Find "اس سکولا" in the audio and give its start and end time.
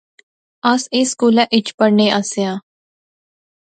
0.95-1.43